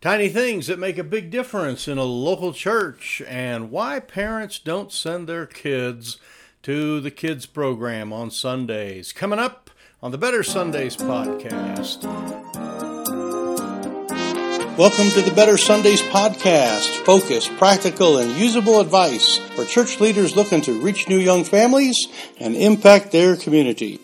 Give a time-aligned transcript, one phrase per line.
[0.00, 4.92] Tiny things that make a big difference in a local church, and why parents don't
[4.92, 6.18] send their kids
[6.62, 9.12] to the kids program on Sundays.
[9.12, 12.04] Coming up on the Better Sundays podcast.
[14.78, 17.04] Welcome to the Better Sundays podcast.
[17.04, 22.06] Focus, practical, and usable advice for church leaders looking to reach new young families
[22.38, 23.98] and impact their community.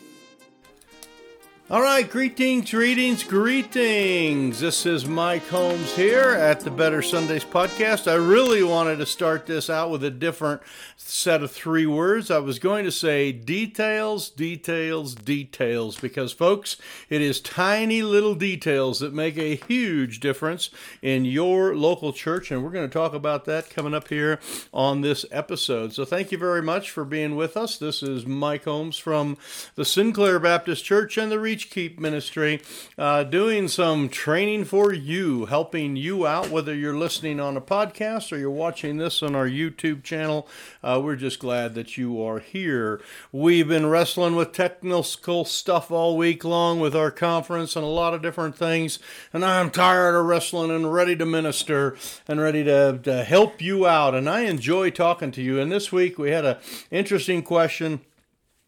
[1.71, 4.61] All right, greetings, greetings, greetings.
[4.61, 8.07] This is Mike Holmes here at the Better Sundays podcast.
[8.07, 10.61] I really wanted to start this out with a different
[10.99, 12.31] set of three words.
[12.31, 16.77] I was going to say details, details, details, because, folks,
[17.09, 20.69] it is tiny little details that make a huge difference
[21.01, 24.39] in your local church, and we're going to talk about that coming up here
[24.75, 25.95] on this episode.
[25.95, 27.79] So, thank you very much for being with us.
[27.79, 29.39] This is Mike Holmes from
[29.77, 32.61] the Sinclair Baptist Church and the Reach Keep Ministry,
[32.99, 38.33] uh, doing some training for you, helping you out, whether you're listening on a podcast
[38.33, 40.49] or you're watching this on our YouTube channel.
[40.83, 43.01] Uh, we're just glad that you are here.
[43.31, 48.15] We've been wrestling with technical stuff all week long with our conference and a lot
[48.15, 48.99] of different things,
[49.33, 53.87] and I'm tired of wrestling and ready to minister and ready to, to help you
[53.87, 54.17] out.
[54.17, 55.61] And I enjoy talking to you.
[55.61, 56.57] And this week we had an
[56.91, 58.01] interesting question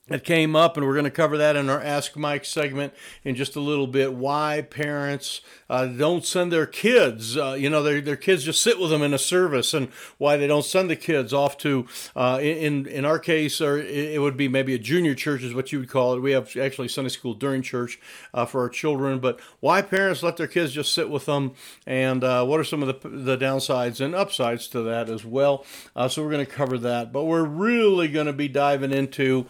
[0.08, 3.34] that came up, and we're going to cover that in our Ask Mike segment in
[3.34, 4.14] just a little bit.
[4.14, 8.78] Why parents uh, don't send their kids, uh, you know, their, their kids just sit
[8.78, 12.38] with them in a service, and why they don't send the kids off to, uh,
[12.40, 15.80] in in our case, or it would be maybe a junior church is what you
[15.80, 16.20] would call it.
[16.20, 17.98] We have actually Sunday school during church
[18.32, 21.54] uh, for our children, but why parents let their kids just sit with them,
[21.84, 25.64] and uh, what are some of the the downsides and upsides to that as well?
[25.96, 29.46] Uh, so we're going to cover that, but we're really going to be diving into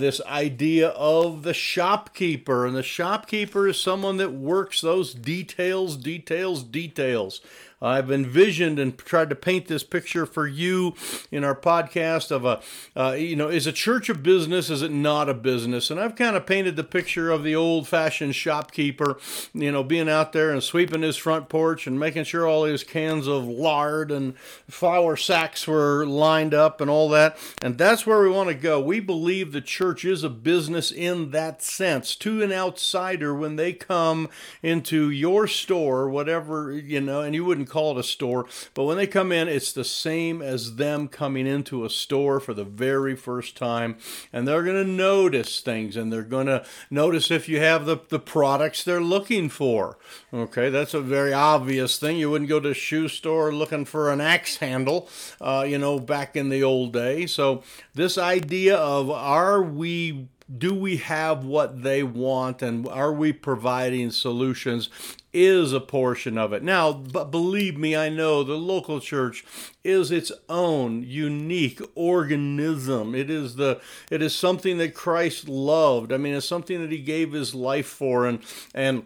[0.00, 2.66] this idea of the shopkeeper.
[2.66, 7.40] And the shopkeeper is someone that works those details, details, details.
[7.82, 10.94] I've envisioned and tried to paint this picture for you
[11.30, 12.60] in our podcast of a,
[12.94, 14.68] uh, you know, is a church a business?
[14.68, 15.90] Is it not a business?
[15.90, 19.18] And I've kind of painted the picture of the old fashioned shopkeeper,
[19.54, 22.84] you know, being out there and sweeping his front porch and making sure all his
[22.84, 24.36] cans of lard and
[24.68, 27.38] flour sacks were lined up and all that.
[27.62, 28.78] And that's where we want to go.
[28.78, 33.72] We believe the church is a business in that sense to an outsider when they
[33.72, 34.28] come
[34.62, 38.96] into your store, whatever, you know, and you wouldn't call it a store, but when
[38.96, 43.16] they come in, it's the same as them coming into a store for the very
[43.16, 43.96] first time.
[44.32, 47.98] And they're going to notice things and they're going to notice if you have the,
[48.08, 49.98] the products they're looking for.
[50.32, 52.16] Okay, that's a very obvious thing.
[52.16, 55.08] You wouldn't go to a shoe store looking for an axe handle,
[55.40, 57.26] uh, you know, back in the old day.
[57.26, 57.62] So,
[57.94, 64.10] this idea of are we do we have what they want and are we providing
[64.10, 64.88] solutions
[65.32, 66.62] is a portion of it.
[66.62, 69.44] Now, but believe me, I know the local church
[69.84, 73.14] is its own unique organism.
[73.14, 73.80] It is the
[74.10, 76.12] it is something that Christ loved.
[76.12, 78.40] I mean, it's something that he gave his life for and
[78.74, 79.04] and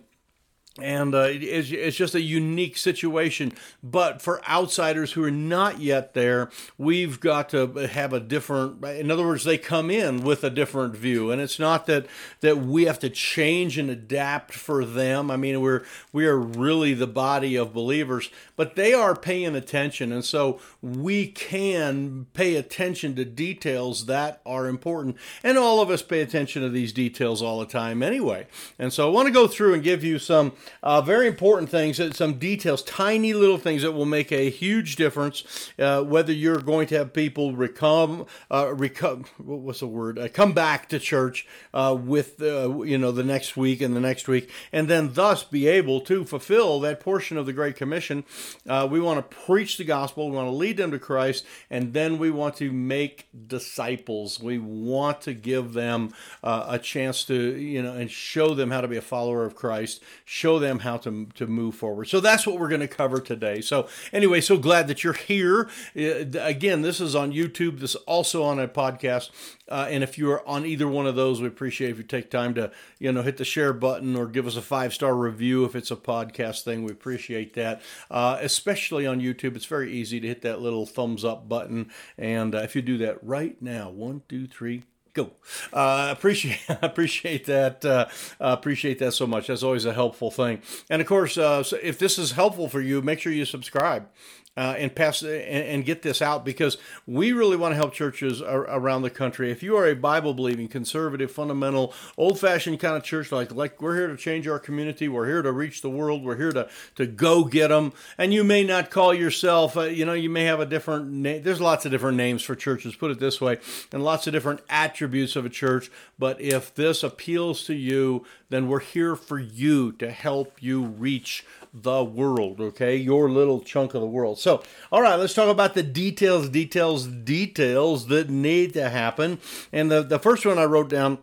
[0.81, 3.53] and uh, it's, it's just a unique situation.
[3.83, 8.85] But for outsiders who are not yet there, we've got to have a different.
[8.85, 12.07] In other words, they come in with a different view, and it's not that
[12.41, 15.31] that we have to change and adapt for them.
[15.31, 20.11] I mean, we're we are really the body of believers, but they are paying attention,
[20.11, 25.17] and so we can pay attention to details that are important.
[25.45, 28.49] And all of us pay attention to these details all the time, anyway.
[28.77, 30.53] And so I want to go through and give you some
[30.83, 34.97] uh, very important things, uh, some details, tiny little things that will make a huge
[34.97, 35.71] difference.
[35.79, 40.19] Uh, whether you're going to have people recome, uh, recome, what's the word?
[40.19, 44.29] Uh, come back to church uh, with you know the next week and the next
[44.29, 48.25] week, and then thus be able to fulfill that portion of the Great Commission.
[48.67, 50.31] we want to preach the gospel.
[50.31, 54.41] We want to lead them to Christ, and then we want to make disciples.
[54.41, 58.89] We want to give them a chance to you know and show them how to
[58.89, 60.03] be a follower of Christ.
[60.25, 62.07] Show show them how to, to move forward.
[62.07, 63.61] So that's what we're going to cover today.
[63.61, 65.69] So, anyway, so glad that you're here.
[65.97, 69.31] Uh, again, this is on YouTube, this is also on a podcast.
[69.69, 72.55] Uh, and if you're on either one of those, we appreciate if you take time
[72.55, 75.75] to, you know, hit the share button or give us a five star review if
[75.75, 76.85] it's a podcast thing.
[76.85, 77.81] We appreciate that.
[78.11, 81.91] Uh, especially on YouTube, it's very easy to hit that little thumbs up button.
[82.19, 85.31] And uh, if you do that right now, one, two, three, go.
[85.73, 87.85] Uh, appreciate appreciate that.
[87.85, 88.07] Uh,
[88.39, 89.47] appreciate that so much.
[89.47, 90.61] That's always a helpful thing.
[90.91, 94.09] And of course, uh, so if this is helpful for you, make sure you subscribe
[94.57, 98.41] uh, and pass and, and, get this out because we really want to help churches
[98.41, 99.51] ar- around the country.
[99.51, 103.83] If you are a Bible believing, conservative, fundamental, old fashioned kind of church, like like
[103.83, 106.69] we're here to change our community, we're here to reach the world, we're here to
[106.95, 110.45] to go get them, and you may not call yourself, uh, you know, you may
[110.45, 111.43] have a different name.
[111.43, 113.59] There's lots of different names for churches, put it this way,
[113.93, 115.91] and lots of different attributes of a church.
[116.17, 121.45] But if this appeals to you, then we're here for you to help you reach
[121.75, 122.95] the world, okay?
[122.95, 124.39] Your little chunk of the world.
[124.45, 124.63] So,
[124.93, 129.39] all right, let's talk about the details, details, details that need to happen.
[129.73, 131.17] And the, the first one I wrote down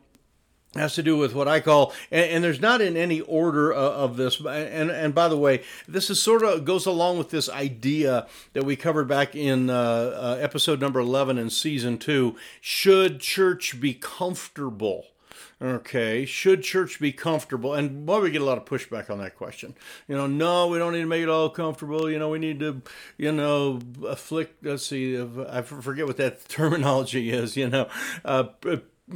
[0.74, 3.78] has to do with what I call, and, and there's not in any order uh,
[3.78, 4.40] of this.
[4.40, 8.64] And and by the way, this is sort of goes along with this idea that
[8.64, 12.36] we covered back in uh, uh, episode number eleven in season two.
[12.60, 15.06] Should church be comfortable?
[15.62, 17.76] Okay, should church be comfortable?
[17.76, 19.76] And boy, we get a lot of pushback on that question.
[20.08, 22.10] You know, no, we don't need to make it all comfortable.
[22.10, 22.82] You know, we need to,
[23.16, 24.66] you know, afflict.
[24.66, 27.56] Let's see, I forget what that terminology is.
[27.56, 27.88] You know,
[28.26, 28.46] uh,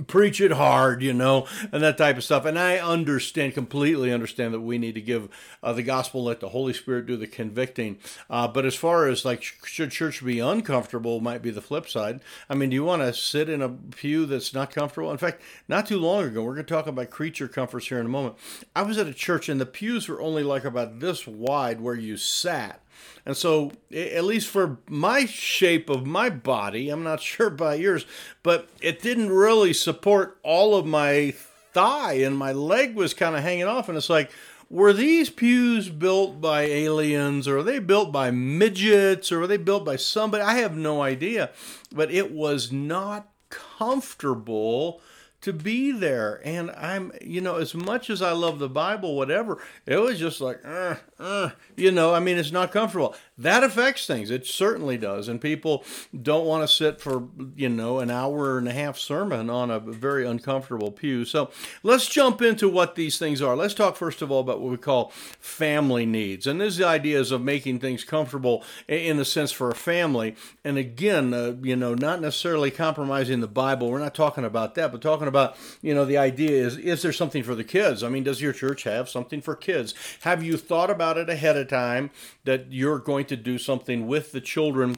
[0.08, 2.46] preach it hard, you know, and that type of stuff.
[2.46, 5.30] And I understand, completely understand that we need to give
[5.64, 7.98] uh, the gospel, let the Holy Spirit do the convicting.
[8.30, 12.20] Uh, but as far as like, should church be uncomfortable, might be the flip side.
[12.50, 15.12] I mean, do you want to sit in a pew that's not comfortable?
[15.12, 18.06] In fact, not too long ago, we're going to talk about creature comforts here in
[18.06, 18.36] a moment.
[18.76, 21.96] I was at a church and the pews were only like about this wide where
[21.96, 22.82] you sat.
[23.26, 28.06] And so, at least for my shape of my body, I'm not sure about yours,
[28.44, 31.34] but it didn't really support all of my
[31.74, 33.90] thigh, and my leg was kind of hanging off.
[33.90, 34.32] And it's like,
[34.70, 39.58] were these pews built by aliens, or are they built by midgets, or were they
[39.58, 40.44] built by somebody?
[40.44, 41.52] I have no idea.
[41.92, 45.02] But it was not comfortable
[45.46, 46.42] to be there.
[46.44, 50.42] And I'm, you know, as much as I love the Bible, whatever, it was just
[50.42, 53.16] like, uh, uh, you know, I mean, it's not comfortable.
[53.38, 54.32] That affects things.
[54.32, 55.28] It certainly does.
[55.28, 55.84] And people
[56.20, 59.80] don't want to sit for, you know, an hour and a half sermon on a
[59.80, 61.26] very uncomfortable pew.
[61.26, 61.52] So
[61.84, 63.56] let's jump into what these things are.
[63.56, 66.48] Let's talk, first of all, about what we call family needs.
[66.48, 70.36] And this is the ideas of making things comfortable in the sense for a family.
[70.64, 73.92] And again, uh, you know, not necessarily compromising the Bible.
[73.92, 77.02] We're not talking about that, but talking about about, you know, the idea is, is
[77.02, 78.04] there something for the kids?
[78.04, 79.94] I mean, does your church have something for kids?
[80.22, 82.12] Have you thought about it ahead of time
[82.46, 84.96] that you're going to do something with the children?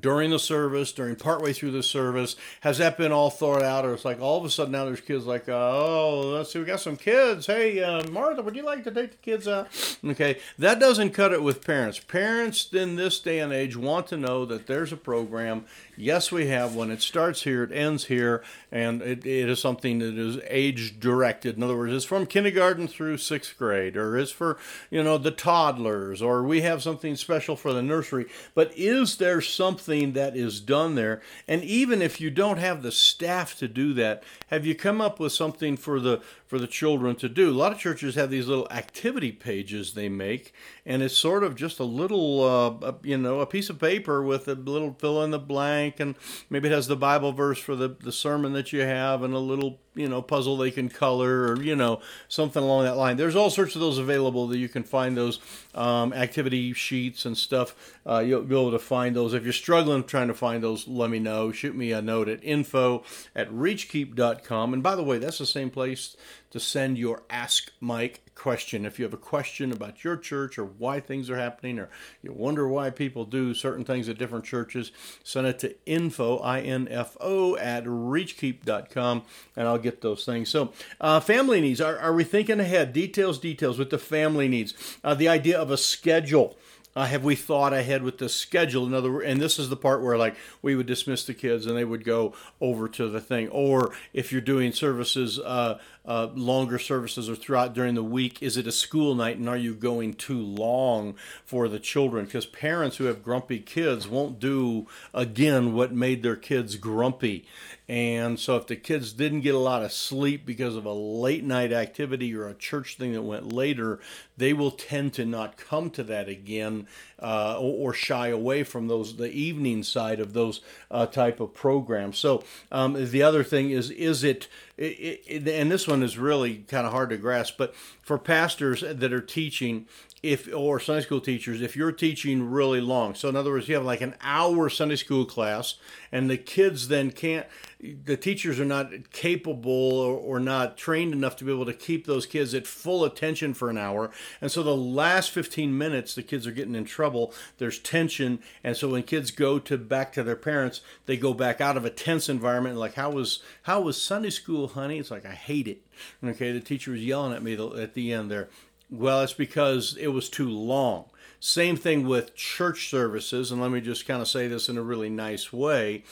[0.00, 2.36] During the service, during partway through the service?
[2.60, 5.00] Has that been all thought out, or it's like all of a sudden now there's
[5.00, 7.46] kids like, oh, let's see, we got some kids.
[7.46, 9.68] Hey, uh, Martha, would you like to take the kids out?
[10.04, 11.98] Okay, that doesn't cut it with parents.
[11.98, 15.64] Parents in this day and age want to know that there's a program.
[15.96, 16.90] Yes, we have one.
[16.90, 21.56] It starts here, it ends here, and it, it is something that is age directed.
[21.56, 24.58] In other words, it's from kindergarten through sixth grade, or it's for
[24.90, 28.26] you know the toddlers, or we have something special for the nursery.
[28.54, 31.20] But is there something something that is done there.
[31.46, 35.20] And even if you don't have the staff to do that, have you come up
[35.20, 37.50] with something for the for the children to do?
[37.50, 40.52] A lot of churches have these little activity pages they make,
[40.84, 42.42] and it's sort of just a little,
[42.82, 46.16] uh, you know, a piece of paper with a little fill in the blank, and
[46.50, 49.38] maybe it has the Bible verse for the the sermon that you have, and a
[49.38, 53.34] little you know puzzle they can color or you know something along that line there's
[53.34, 55.40] all sorts of those available that you can find those
[55.74, 60.02] um, activity sheets and stuff uh, you'll be able to find those if you're struggling
[60.02, 63.04] trying to find those let me know shoot me a note at info
[63.36, 66.16] at reachkeep.com and by the way that's the same place
[66.50, 68.86] to send your Ask Mike question.
[68.86, 71.90] If you have a question about your church or why things are happening, or
[72.22, 77.56] you wonder why people do certain things at different churches, send it to info, I-N-F-O,
[77.56, 79.22] at reachkeep.com,
[79.56, 80.48] and I'll get those things.
[80.48, 81.80] So, uh, family needs.
[81.80, 82.92] Are, are we thinking ahead?
[82.92, 84.72] Details, details with the family needs.
[85.04, 86.56] Uh, the idea of a schedule.
[86.96, 88.86] Uh, have we thought ahead with the schedule?
[88.86, 91.76] In other, and this is the part where like we would dismiss the kids and
[91.76, 93.48] they would go over to the thing.
[93.50, 98.56] Or if you're doing services, uh, uh, longer services or throughout during the week, is
[98.56, 101.14] it a school night and are you going too long
[101.44, 102.24] for the children?
[102.24, 107.46] Because parents who have grumpy kids won't do again what made their kids grumpy.
[107.88, 111.42] And so if the kids didn't get a lot of sleep because of a late
[111.42, 113.98] night activity or a church thing that went later,
[114.36, 116.86] they will tend to not come to that again
[117.18, 122.18] uh, or, shy away from those the evening side of those uh, type of programs.
[122.18, 126.58] So um, the other thing is is it, it, it, and this one is really
[126.68, 129.86] kind of hard to grasp, but for pastors that are teaching,
[130.22, 133.74] if or Sunday school teachers, if you're teaching really long, so in other words, you
[133.76, 135.76] have like an hour Sunday school class,
[136.10, 137.46] and the kids then can't,
[137.80, 142.06] the teachers are not capable or, or not trained enough to be able to keep
[142.06, 144.10] those kids at full attention for an hour,
[144.40, 147.32] and so the last 15 minutes, the kids are getting in trouble.
[147.58, 151.60] There's tension, and so when kids go to back to their parents, they go back
[151.60, 152.76] out of a tense environment.
[152.76, 154.98] Like, how was how was Sunday school, honey?
[154.98, 155.82] It's like I hate it.
[156.24, 158.48] Okay, the teacher was yelling at me at the end there
[158.90, 161.06] well, it's because it was too long.
[161.40, 164.82] Same thing with church services, and let me just kind of say this in a
[164.82, 166.02] really nice way.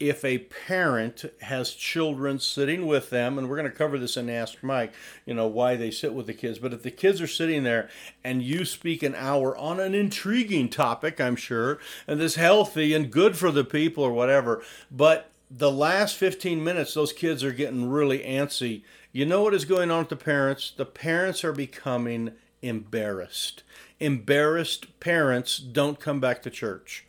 [0.00, 4.30] If a parent has children sitting with them, and we're going to cover this in
[4.30, 4.92] Ask Mike,
[5.26, 7.88] you know, why they sit with the kids, but if the kids are sitting there
[8.24, 13.12] and you speak an hour on an intriguing topic, I'm sure, and this healthy and
[13.12, 17.90] good for the people or whatever, but the last 15 minutes, those kids are getting
[17.90, 18.82] really antsy
[19.12, 20.72] you know what is going on with the parents?
[20.74, 22.32] The parents are becoming
[22.62, 23.62] embarrassed.
[24.00, 27.04] Embarrassed parents don't come back to church.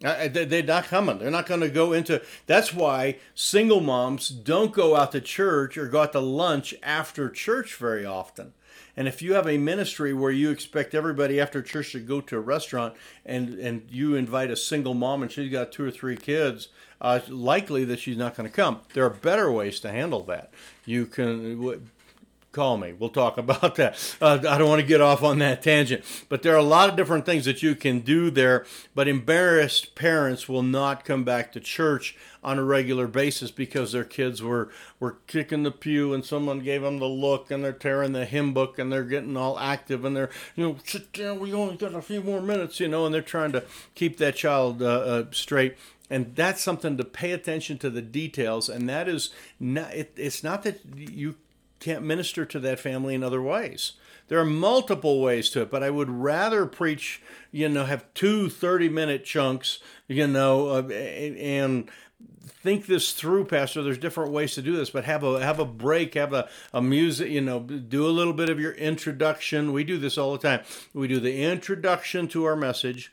[0.00, 1.18] They're not coming.
[1.18, 2.22] They're not going to go into.
[2.46, 7.28] That's why single moms don't go out to church or go out to lunch after
[7.28, 8.52] church very often.
[8.96, 12.36] And if you have a ministry where you expect everybody after church to go to
[12.36, 12.94] a restaurant
[13.24, 16.68] and, and you invite a single mom and she's got two or three kids,
[17.00, 18.80] uh, likely that she's not going to come.
[18.92, 20.52] There are better ways to handle that.
[20.84, 21.90] You can
[22.52, 22.92] call me.
[22.92, 24.16] We'll talk about that.
[24.20, 26.88] Uh, I don't want to get off on that tangent, but there are a lot
[26.88, 28.64] of different things that you can do there.
[28.94, 34.04] But embarrassed parents will not come back to church on a regular basis because their
[34.04, 34.68] kids were
[34.98, 38.52] were kicking the pew and someone gave them the look and they're tearing the hymn
[38.52, 41.40] book and they're getting all active and they're you know sit down.
[41.40, 44.36] We only got a few more minutes, you know, and they're trying to keep that
[44.36, 45.76] child uh, uh, straight
[46.10, 50.44] and that's something to pay attention to the details and that is not it, it's
[50.44, 51.36] not that you
[51.82, 53.92] can't minister to that family in other ways.
[54.28, 57.20] There are multiple ways to it but i would rather preach
[57.50, 61.90] you know have two 30 minute chunks you know uh, and
[62.40, 63.82] think this through pastor.
[63.82, 66.80] There's different ways to do this but have a have a break have a, a
[66.80, 69.72] music you know do a little bit of your introduction.
[69.72, 70.64] We do this all the time.
[70.94, 73.12] We do the introduction to our message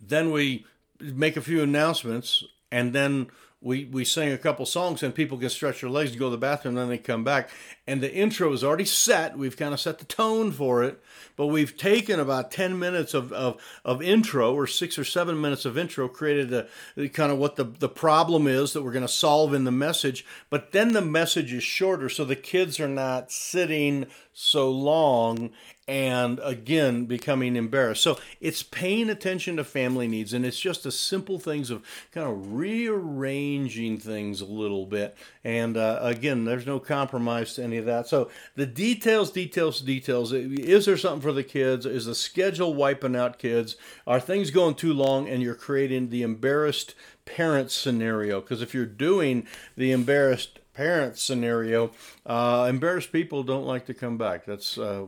[0.00, 0.64] then we
[1.00, 3.28] make a few announcements, and then
[3.66, 6.30] we we sing a couple songs, and people can stretch their legs to go to
[6.30, 7.50] the bathroom, then they come back,
[7.86, 9.38] and the intro is already set.
[9.38, 11.00] We've kind of set the tone for it,
[11.36, 15.64] but we've taken about ten minutes of of, of intro, or six or seven minutes
[15.64, 19.08] of intro, created a kind of what the the problem is that we're going to
[19.08, 23.30] solve in the message, but then the message is shorter, so the kids are not
[23.30, 25.50] sitting so long
[25.88, 28.02] and again becoming embarrassed.
[28.02, 32.28] So it's paying attention to family needs, and it's just the simple things of kind
[32.28, 35.16] of rearranging things a little bit.
[35.44, 38.06] And uh, again, there's no compromise to any of that.
[38.06, 40.32] So the details, details, details.
[40.32, 41.86] Is there something for the kids?
[41.86, 43.76] Is the schedule wiping out kids?
[44.06, 48.40] Are things going too long, and you're creating the embarrassed parent scenario?
[48.40, 51.90] Because if you're doing the embarrassed parent scenario,
[52.26, 54.44] uh, embarrassed people don't like to come back.
[54.44, 55.06] That's uh,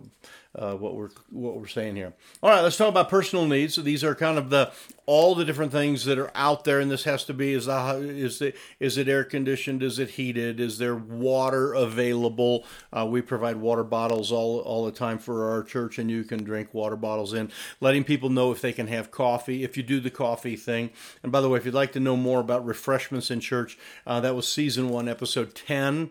[0.58, 2.12] uh, what we're what we're saying here.
[2.42, 3.74] All right, let's talk about personal needs.
[3.74, 4.72] So these are kind of the
[5.06, 7.96] all the different things that are out there, and this has to be is the
[7.98, 9.82] is it is it air conditioned?
[9.82, 10.58] Is it heated?
[10.58, 12.64] Is there water available?
[12.92, 16.42] Uh, we provide water bottles all all the time for our church, and you can
[16.42, 17.52] drink water bottles in.
[17.80, 20.90] Letting people know if they can have coffee if you do the coffee thing.
[21.22, 24.18] And by the way, if you'd like to know more about refreshments in church, uh,
[24.20, 26.10] that was season one, episode ten.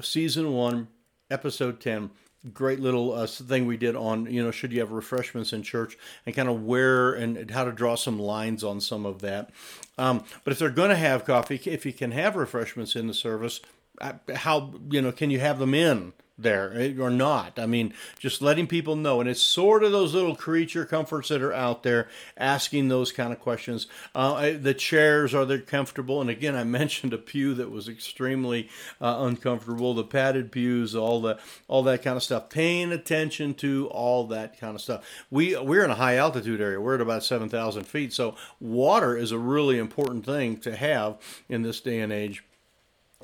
[0.00, 0.88] Season one,
[1.30, 2.10] episode ten
[2.52, 5.96] great little uh, thing we did on you know should you have refreshments in church
[6.26, 9.50] and kind of where and how to draw some lines on some of that.
[9.98, 13.14] Um, but if they're going to have coffee if you can have refreshments in the
[13.14, 13.60] service
[14.00, 17.58] uh, how you know can you have them in there eh, or not.
[17.58, 19.20] I mean, just letting people know.
[19.20, 23.32] And it's sort of those little creature comforts that are out there asking those kind
[23.32, 23.86] of questions.
[24.14, 26.20] Uh, the chairs, are they comfortable?
[26.20, 28.68] And again, I mentioned a pew that was extremely
[29.00, 32.48] uh, uncomfortable, the padded pews, all the all that kind of stuff.
[32.48, 35.04] Paying attention to all that kind of stuff.
[35.30, 36.80] We, we're in a high altitude area.
[36.80, 38.12] We're at about 7,000 feet.
[38.12, 42.44] So water is a really important thing to have in this day and age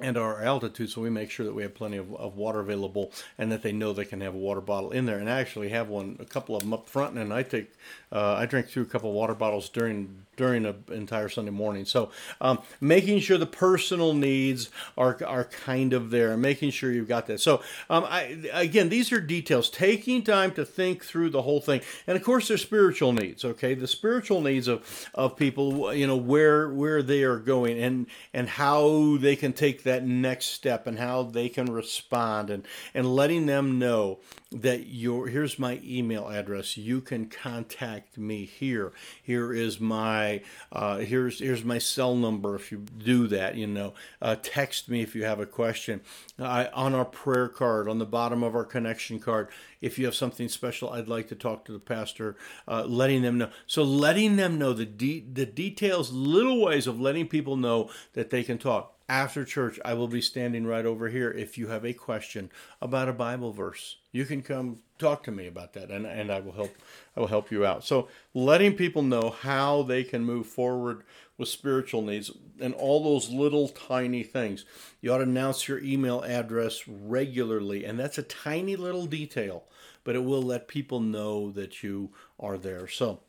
[0.01, 3.13] and our altitude, so we make sure that we have plenty of, of, water available
[3.37, 5.19] and that they know they can have a water bottle in there.
[5.19, 7.73] And I actually have one, a couple of them up front, and I take,
[8.13, 11.85] uh, I drink through a couple of water bottles during during an entire Sunday morning.
[11.85, 17.09] So um, making sure the personal needs are are kind of there, making sure you've
[17.09, 17.41] got that.
[17.41, 19.69] So um, I, again, these are details.
[19.69, 23.45] Taking time to think through the whole thing, and of course, there's spiritual needs.
[23.45, 28.07] Okay, the spiritual needs of of people, you know, where where they are going and
[28.33, 33.15] and how they can take that next step and how they can respond and and
[33.15, 36.77] letting them know that your here's my email address.
[36.77, 38.93] You can contact me here.
[39.23, 42.55] Here is my uh, here's here's my cell number.
[42.55, 46.03] If you do that, you know, uh, text me if you have a question.
[46.39, 49.49] Uh, on our prayer card, on the bottom of our connection card,
[49.81, 52.37] if you have something special, I'd like to talk to the pastor.
[52.67, 53.51] Uh, letting them know.
[53.67, 58.31] So letting them know the de- the details, little ways of letting people know that
[58.31, 61.31] they can talk after church, I will be standing right over here.
[61.31, 62.51] If you have a question
[62.83, 66.41] about a Bible verse, you can come talk to me about that, and, and I
[66.41, 66.77] will help.
[67.17, 67.85] I will help you out.
[67.85, 71.05] So, letting people know how they can move forward
[71.39, 74.65] with spiritual needs and all those little tiny things.
[75.01, 79.65] You ought to announce your email address regularly, and that's a tiny little detail,
[80.05, 82.89] but it will let people know that you are there.
[82.89, 83.21] So,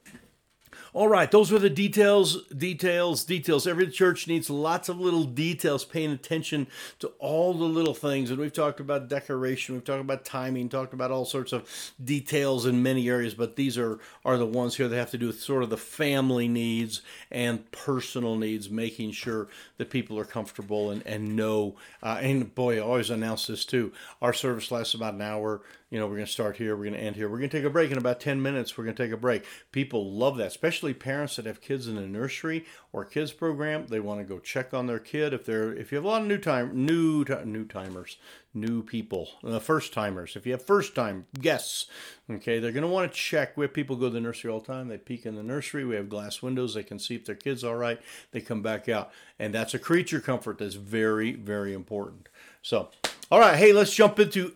[0.94, 3.68] all right, those were the details, details, details.
[3.68, 6.68] Every church needs lots of little details, paying attention
[7.00, 8.30] to all the little things.
[8.30, 12.66] And we've talked about decoration, we've talked about timing, talked about all sorts of details
[12.66, 15.40] in many areas, but these are, are the ones here that have to do with
[15.40, 21.06] sort of the family needs and personal needs, making sure that people are comfortable and,
[21.06, 21.76] and know.
[22.02, 23.92] Uh, and boy, I always announce this too.
[24.22, 26.96] Our service lasts about an hour you know, we're going to start here, we're going
[26.96, 27.28] to end here.
[27.28, 28.78] We're going to take a break in about 10 minutes.
[28.78, 29.44] We're going to take a break.
[29.72, 33.88] People love that, especially parents that have kids in a nursery or kids program.
[33.88, 36.22] They want to go check on their kid if they're if you have a lot
[36.22, 38.18] of new time new new timers,
[38.54, 40.36] new people, uh, first timers.
[40.36, 41.88] If you have first time guests,
[42.30, 43.58] okay, they're going to want to check.
[43.58, 44.88] We have people go to the nursery all the time.
[44.88, 45.86] They peek in the nursery.
[45.86, 46.74] We have glass windows.
[46.74, 48.00] They can see if their kid's all right.
[48.32, 52.30] They come back out, and that's a creature comfort that's very very important.
[52.62, 52.90] So
[53.32, 54.54] all right, hey, let's jump into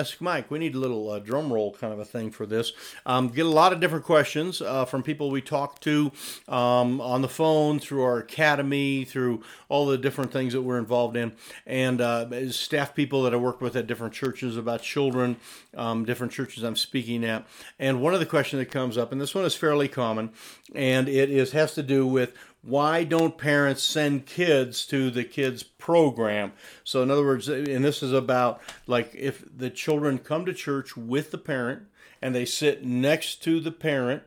[0.00, 0.50] Ask Mike.
[0.50, 2.72] We need a little uh, drum roll kind of a thing for this.
[3.04, 6.10] Um, get a lot of different questions uh, from people we talk to
[6.48, 11.16] um, on the phone, through our academy, through all the different things that we're involved
[11.16, 11.32] in,
[11.66, 15.36] and uh, staff people that I work with at different churches about children,
[15.76, 17.46] um, different churches I'm speaking at.
[17.78, 20.30] And one of the questions that comes up, and this one is fairly common,
[20.74, 25.62] and it is has to do with why don't parents send kids to the kids
[25.62, 26.52] program?
[26.84, 30.96] So in other words and this is about like if the children come to church
[30.96, 31.82] with the parent
[32.20, 34.22] and they sit next to the parent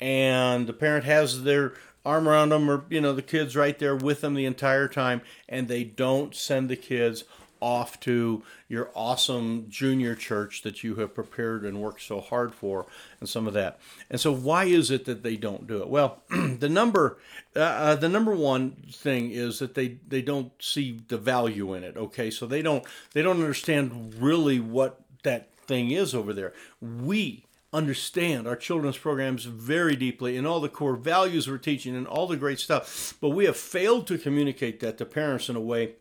[0.00, 3.96] and the parent has their arm around them or you know the kids right there
[3.96, 7.24] with them the entire time and they don't send the kids
[7.60, 12.86] off to your awesome junior church that you have prepared and worked so hard for
[13.20, 13.78] and some of that.
[14.10, 15.88] And so why is it that they don't do it?
[15.88, 17.18] Well the number
[17.54, 21.84] uh, uh, the number one thing is that they they don't see the value in
[21.84, 22.30] it okay?
[22.30, 26.52] So they don't they don't understand really what that thing is over there.
[26.80, 32.06] We understand our children's programs very deeply and all the core values we're teaching and
[32.06, 35.60] all the great stuff but we have failed to communicate that to parents in a
[35.60, 35.92] way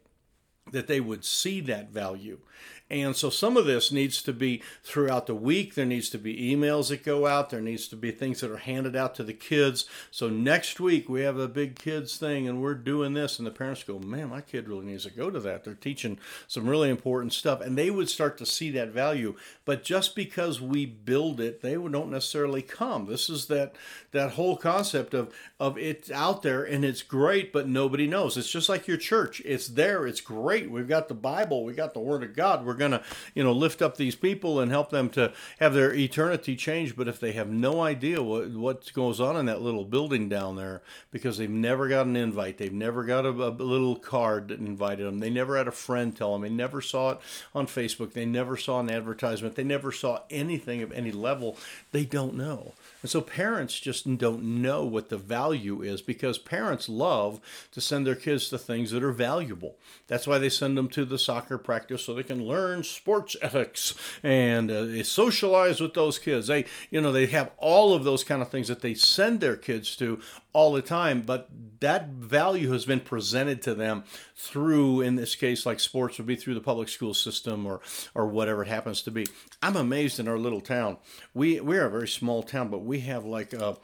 [0.71, 2.39] that they would see that value
[2.87, 5.73] and so some of this needs to be throughout the week.
[5.73, 7.49] There needs to be emails that go out.
[7.49, 9.85] There needs to be things that are handed out to the kids.
[10.11, 13.39] So next week we have a big kids thing and we're doing this.
[13.39, 15.63] And the parents go, man, my kid really needs to go to that.
[15.63, 17.59] They're teaching some really important stuff.
[17.59, 19.35] And they would start to see that value.
[19.65, 23.07] But just because we build it, they don't necessarily come.
[23.07, 23.75] This is that
[24.11, 28.37] that whole concept of of it's out there and it's great, but nobody knows.
[28.37, 29.41] It's just like your church.
[29.43, 30.05] It's there.
[30.05, 30.69] It's great.
[30.69, 31.65] We've got the Bible.
[31.65, 32.63] We got the Word of God.
[32.63, 33.01] We're going to,
[33.33, 36.95] you know, lift up these people and help them to have their eternity change.
[36.95, 40.55] But if they have no idea what what goes on in that little building down
[40.55, 44.59] there, because they've never got an invite, they've never got a, a little card that
[44.59, 47.19] invited them, they never had a friend tell them, they never saw it
[47.53, 51.57] on Facebook, they never saw an advertisement, they never saw anything of any level,
[51.91, 52.73] they don't know.
[53.05, 57.39] And so parents just don't know what the value is because parents love
[57.69, 59.77] to send their kids to things that are valuable.
[60.07, 63.93] That's why they send them to the soccer practice so they can learn sports ethics
[64.23, 66.47] and uh, socialize with those kids.
[66.47, 69.55] They, you know, they have all of those kind of things that they send their
[69.55, 70.19] kids to
[70.55, 71.49] all the time, but
[71.81, 74.05] that value has been presented to them
[74.37, 77.81] through, in this case, like sports would be through the public school system or
[78.15, 79.27] or whatever it happens to be.
[79.61, 80.95] I'm amazed in our little town.
[81.33, 83.75] We we're a very small town, but we have like a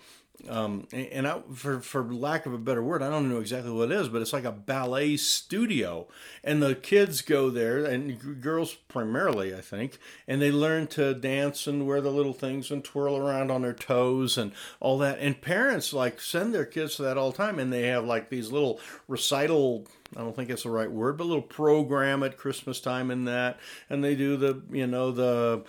[0.49, 3.91] um, and I, for for lack of a better word, I don't know exactly what
[3.91, 6.08] it is, but it's like a ballet studio,
[6.43, 11.67] and the kids go there, and girls primarily, I think, and they learn to dance
[11.67, 15.19] and wear the little things and twirl around on their toes and all that.
[15.19, 18.30] And parents like send their kids to that all the time, and they have like
[18.30, 22.38] these little recital I don't think it's the right word, but a little program at
[22.38, 25.63] Christmas time in that, and they do the you know the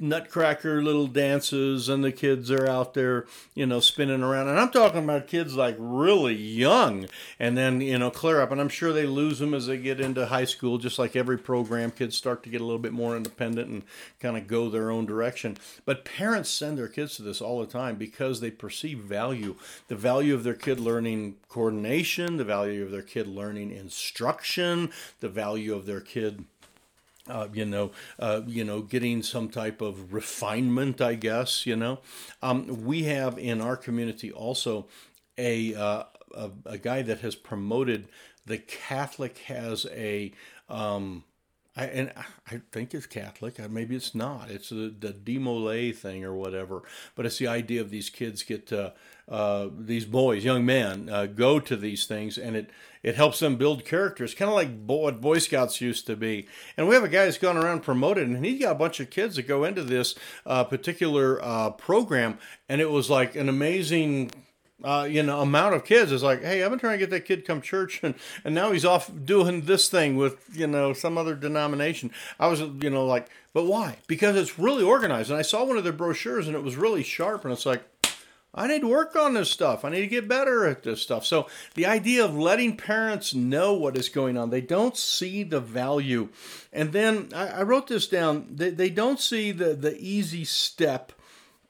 [0.00, 4.48] nutcracker little dances and the kids are out there you know spinning around.
[4.48, 7.06] And i'm talking about kids like really young.
[7.38, 10.00] And then you know clear up and i'm sure they lose them as they get
[10.00, 13.16] into high school just like every program kids start to get a little bit more
[13.16, 13.82] independent and
[14.20, 15.56] kind of go their own direction.
[15.84, 19.54] But parents send their kids to this all the time because they perceive value.
[19.88, 25.28] The value of their kid learning coordination the value of their kid learning instruction the
[25.28, 26.44] value of their kid
[27.26, 31.64] uh, you know, uh, you know, getting some type of refinement, I guess.
[31.64, 32.00] You know,
[32.42, 34.86] um, we have in our community also
[35.38, 36.02] a, uh,
[36.34, 38.08] a, a guy that has promoted
[38.46, 40.32] the Catholic has a
[40.68, 41.24] um,
[41.76, 42.12] I, and
[42.50, 43.58] I think it's Catholic.
[43.58, 44.48] Uh, maybe it's not.
[44.48, 46.82] It's the, the DeMolay thing or whatever.
[47.16, 48.92] But it's the idea of these kids get to,
[49.28, 52.70] uh, these boys, young men, uh, go to these things, and it
[53.02, 56.46] it helps them build characters, kind of like what Boy Scouts used to be.
[56.76, 59.10] And we have a guy that's gone around promoted, and he's got a bunch of
[59.10, 60.14] kids that go into this
[60.46, 64.30] uh, particular uh, program, and it was like an amazing
[64.82, 67.24] uh, you know, amount of kids is like, hey, I've been trying to get that
[67.24, 71.16] kid come church, and and now he's off doing this thing with you know some
[71.16, 72.10] other denomination.
[72.40, 73.98] I was you know like, but why?
[74.06, 77.02] Because it's really organized, and I saw one of their brochures, and it was really
[77.02, 77.84] sharp, and it's like.
[78.56, 79.84] I need to work on this stuff.
[79.84, 81.26] I need to get better at this stuff.
[81.26, 85.58] So, the idea of letting parents know what is going on, they don't see the
[85.58, 86.28] value.
[86.72, 88.46] And then I, I wrote this down.
[88.48, 91.10] They, they don't see the, the easy step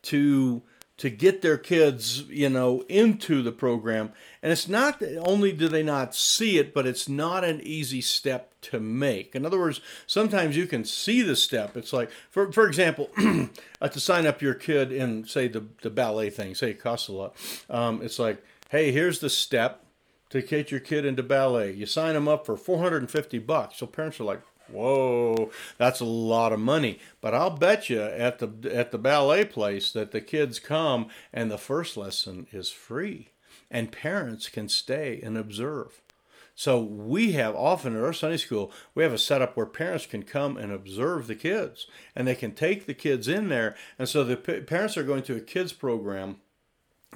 [0.02, 0.60] to
[0.96, 4.12] to get their kids, you know, into the program.
[4.42, 8.52] And it's not only do they not see it, but it's not an easy step
[8.62, 9.35] to make.
[9.35, 11.76] In other words, sometimes you can see the step.
[11.76, 13.11] It's like, for for example,
[13.80, 17.09] uh, to sign up your kid in, say, the, the ballet thing, say it costs
[17.09, 17.37] a lot.
[17.68, 19.85] Um, it's like, hey, here's the step
[20.30, 21.72] to get your kid into ballet.
[21.72, 23.76] You sign them up for 450 bucks.
[23.78, 24.42] So parents are like,
[24.74, 26.98] Whoa, that's a lot of money.
[27.20, 31.50] But I'll bet you at the at the ballet place that the kids come and
[31.50, 33.28] the first lesson is free,
[33.70, 36.00] and parents can stay and observe.
[36.56, 40.22] So we have often at our Sunday school, we have a setup where parents can
[40.22, 43.74] come and observe the kids, and they can take the kids in there.
[43.98, 46.37] And so the p- parents are going to a kids program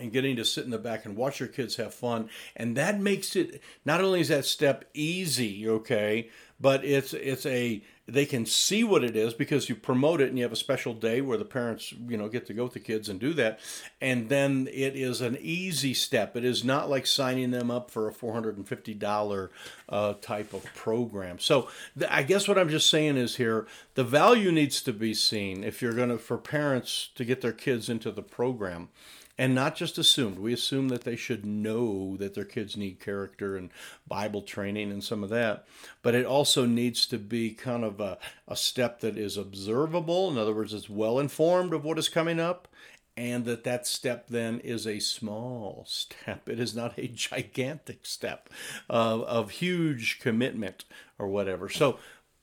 [0.01, 3.01] and getting to sit in the back and watch your kids have fun and that
[3.01, 6.29] makes it not only is that step easy okay
[6.61, 10.39] but it's it's a they can see what it is because you promote it and
[10.39, 12.81] you have a special day where the parents you know get to go with the
[12.81, 13.61] kids and do that.
[14.01, 16.37] And then it is an easy step.
[16.37, 19.49] It is not like signing them up for a $450
[19.89, 21.39] uh, type of program.
[21.39, 21.69] So
[21.99, 25.65] th- i guess what i'm just saying is here the value needs to be seen
[25.65, 28.89] if you're going to for parents to get their kids into the program
[29.39, 30.39] and not just assumed.
[30.39, 33.71] We assume that they should know that their kids need character and
[34.07, 35.67] Bible training and some of that,
[36.03, 40.29] but it also needs to be kind of a, a step that is observable.
[40.29, 42.67] In other words, it's well informed of what is coming up,
[43.17, 46.49] and that that step then is a small step.
[46.49, 48.49] It is not a gigantic step
[48.91, 50.85] of, of huge commitment
[51.19, 51.69] or whatever.
[51.69, 51.99] So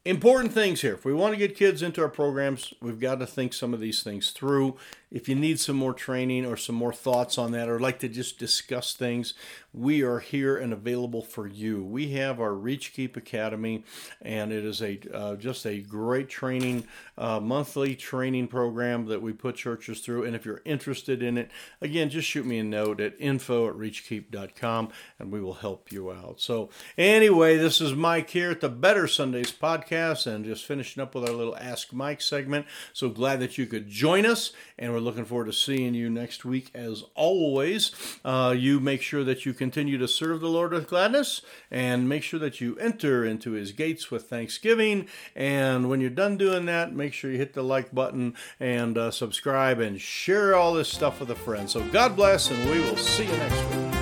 [0.05, 0.93] important things here.
[0.93, 3.79] If we want to get kids into our programs, we've got to think some of
[3.79, 4.77] these things through.
[5.15, 8.09] If you need some more training or some more thoughts on that, or like to
[8.09, 9.33] just discuss things,
[9.75, 11.83] we are here and available for you.
[11.83, 13.83] We have our Reach Keep Academy,
[14.21, 16.85] and it is a uh, just a great training
[17.17, 20.23] uh, monthly training program that we put churches through.
[20.23, 21.49] And if you're interested in it,
[21.81, 26.11] again, just shoot me a note at info at reachkeep.com, and we will help you
[26.11, 26.41] out.
[26.41, 31.15] So anyway, this is Mike here at the Better Sundays podcast, and just finishing up
[31.15, 32.65] with our little Ask Mike segment.
[32.91, 36.43] So glad that you could join us, and we're looking forward to seeing you next
[36.43, 36.71] week.
[36.73, 37.91] As always,
[38.25, 41.41] uh, you make sure that you continue to serve the Lord with gladness
[41.71, 45.07] and make sure that you enter into his gates with thanksgiving.
[45.35, 49.11] And when you're done doing that, make sure you hit the like button and uh,
[49.11, 51.69] subscribe and share all this stuff with a friend.
[51.69, 53.94] So God bless, and we will see you next week.